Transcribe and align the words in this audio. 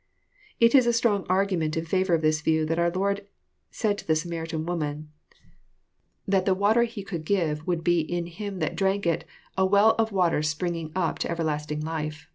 It 0.59 0.73
is 0.73 0.87
a 0.87 0.93
strong 0.93 1.27
argument 1.29 1.77
in 1.77 1.85
favour 1.85 2.15
of 2.15 2.23
this 2.23 2.41
view 2.41 2.65
that 2.65 2.79
our 2.79 2.89
Lord 2.89 3.27
said 3.69 3.99
to 3.99 4.07
the 4.07 4.15
Samaritan 4.15 4.65
woman, 4.65 5.11
that 6.27 6.45
the 6.45 6.55
water 6.55 6.85
He 6.85 7.03
could 7.03 7.23
give 7.23 7.67
would 7.67 7.83
be 7.83 8.03
/ 8.07 8.07
JOHN, 8.07 8.07
CHAP, 8.07 8.07
vn, 8.07 8.19
47 8.21 8.25
In 8.25 8.33
him 8.55 8.59
that 8.61 8.75
drank 8.75 9.05
it 9.05 9.25
a 9.55 9.63
well 9.67 9.93
of 9.99 10.11
water 10.11 10.39
sprin^iug 10.39 10.91
ap 10.95 11.17
into 11.19 11.29
ever* 11.29 11.43
lastiug 11.43 11.83
life." 11.83 12.27